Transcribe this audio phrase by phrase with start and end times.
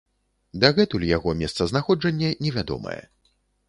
[0.63, 3.01] Дагэтуль яго месцазнаходжанне невядомае.